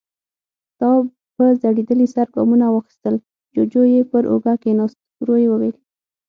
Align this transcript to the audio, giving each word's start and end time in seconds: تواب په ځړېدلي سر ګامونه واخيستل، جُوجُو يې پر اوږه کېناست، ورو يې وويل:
تواب 0.77 1.05
په 1.35 1.43
ځړېدلي 1.61 2.07
سر 2.13 2.27
ګامونه 2.35 2.65
واخيستل، 2.69 3.15
جُوجُو 3.53 3.83
يې 3.93 4.01
پر 4.11 4.23
اوږه 4.31 4.53
کېناست، 4.63 4.99
ورو 5.21 5.35
يې 5.41 5.47
وويل: 5.49 5.75